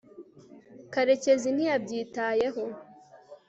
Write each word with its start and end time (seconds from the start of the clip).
karekezi 0.93 1.49
ntiyabyitayeho 1.55 2.63